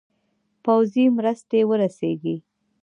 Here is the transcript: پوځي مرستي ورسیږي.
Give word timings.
پوځي 0.63 1.05
مرستي 1.17 1.59
ورسیږي. 1.69 2.35